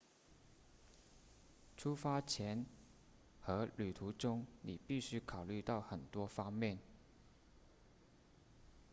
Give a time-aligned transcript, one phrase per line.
[1.77, 2.65] 出发前
[3.39, 6.79] 和旅途中你必须考虑到很多方面